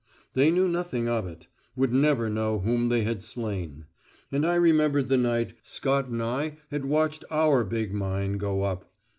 They 0.33 0.49
knew 0.49 0.67
nothing 0.67 1.07
of 1.07 1.27
it, 1.27 1.45
would 1.75 1.93
never 1.93 2.27
know 2.27 2.57
whom 2.57 2.89
they 2.89 3.03
had 3.03 3.23
slain. 3.23 3.85
And 4.31 4.47
I 4.47 4.55
remembered 4.55 5.09
the 5.09 5.17
night 5.17 5.53
Scott 5.61 6.07
and 6.07 6.23
I 6.23 6.57
had 6.71 6.85
watched 6.85 7.23
our 7.29 7.63
big 7.63 7.93
mine 7.93 8.37
go 8.39 8.63
up. 8.63 8.91